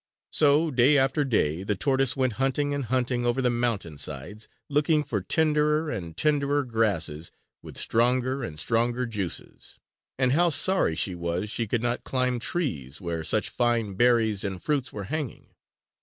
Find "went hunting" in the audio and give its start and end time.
2.17-2.73